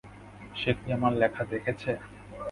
[0.55, 1.91] সে কি আমার লেখা দেখেছে?